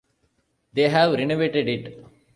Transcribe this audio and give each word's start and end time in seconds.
They 0.73 0.89
have 0.89 1.11
renovated 1.11 1.67
it. 1.69 2.03